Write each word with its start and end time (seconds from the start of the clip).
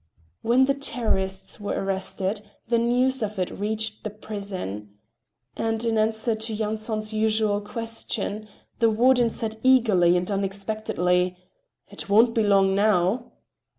When 0.41 0.65
the 0.65 0.73
terrorists 0.73 1.59
were 1.59 1.75
arrested 1.79 2.41
the 2.67 2.79
news 2.79 3.21
of 3.21 3.37
it 3.37 3.51
reached 3.51 4.03
the 4.03 4.09
prison. 4.09 4.95
And 5.55 5.85
in 5.85 5.99
answer 5.99 6.33
to 6.33 6.53
Yanson's 6.55 7.13
usual 7.13 7.61
question, 7.61 8.47
the 8.79 8.89
warden 8.89 9.29
said 9.29 9.57
eagerly 9.61 10.17
and 10.17 10.31
unexpectedly: 10.31 11.37
"It 11.87 12.09
won't 12.09 12.33
be 12.33 12.41
long 12.41 12.73
now!" 12.73 13.33